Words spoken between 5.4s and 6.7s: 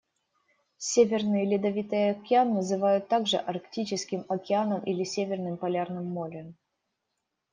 Полярным Морем.